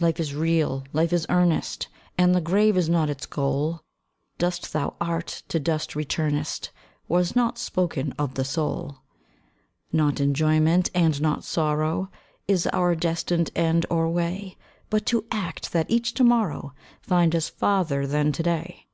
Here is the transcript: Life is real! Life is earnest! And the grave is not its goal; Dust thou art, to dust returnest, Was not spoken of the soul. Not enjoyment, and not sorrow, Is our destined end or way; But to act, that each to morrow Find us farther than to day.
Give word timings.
Life 0.00 0.18
is 0.18 0.34
real! 0.34 0.84
Life 0.94 1.12
is 1.12 1.26
earnest! 1.28 1.88
And 2.16 2.34
the 2.34 2.40
grave 2.40 2.78
is 2.78 2.88
not 2.88 3.10
its 3.10 3.26
goal; 3.26 3.82
Dust 4.38 4.72
thou 4.72 4.94
art, 4.98 5.42
to 5.48 5.60
dust 5.60 5.94
returnest, 5.94 6.70
Was 7.06 7.36
not 7.36 7.58
spoken 7.58 8.12
of 8.18 8.32
the 8.32 8.46
soul. 8.46 9.00
Not 9.92 10.20
enjoyment, 10.20 10.88
and 10.94 11.20
not 11.20 11.44
sorrow, 11.44 12.10
Is 12.46 12.66
our 12.68 12.94
destined 12.94 13.50
end 13.54 13.84
or 13.90 14.08
way; 14.08 14.56
But 14.88 15.04
to 15.12 15.26
act, 15.30 15.74
that 15.74 15.90
each 15.90 16.14
to 16.14 16.24
morrow 16.24 16.72
Find 17.02 17.36
us 17.36 17.50
farther 17.50 18.06
than 18.06 18.32
to 18.32 18.42
day. 18.42 18.86